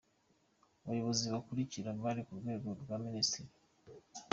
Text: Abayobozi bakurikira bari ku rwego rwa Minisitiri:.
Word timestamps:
Abayobozi 0.83 1.23
bakurikira 1.33 1.89
bari 2.03 2.21
ku 2.27 2.33
rwego 2.39 2.67
rwa 2.81 2.95
Minisitiri:. 3.05 3.55